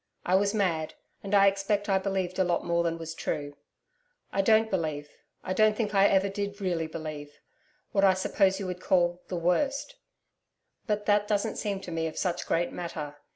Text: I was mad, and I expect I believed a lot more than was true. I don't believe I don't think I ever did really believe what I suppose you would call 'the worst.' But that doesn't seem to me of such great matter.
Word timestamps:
I 0.25 0.33
was 0.33 0.51
mad, 0.55 0.95
and 1.21 1.35
I 1.35 1.45
expect 1.45 1.87
I 1.87 1.99
believed 1.99 2.39
a 2.39 2.43
lot 2.43 2.65
more 2.65 2.81
than 2.81 2.97
was 2.97 3.13
true. 3.13 3.55
I 4.33 4.41
don't 4.41 4.71
believe 4.71 5.09
I 5.43 5.53
don't 5.53 5.75
think 5.77 5.93
I 5.93 6.07
ever 6.07 6.27
did 6.27 6.59
really 6.59 6.87
believe 6.87 7.37
what 7.91 8.03
I 8.03 8.15
suppose 8.15 8.59
you 8.59 8.65
would 8.65 8.81
call 8.81 9.21
'the 9.27 9.37
worst.' 9.37 9.97
But 10.87 11.05
that 11.05 11.27
doesn't 11.27 11.57
seem 11.57 11.81
to 11.81 11.91
me 11.91 12.07
of 12.07 12.17
such 12.17 12.47
great 12.47 12.71
matter. 12.71 13.17